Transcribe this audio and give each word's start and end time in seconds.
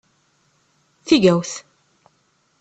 Tigawt! 1.05 1.53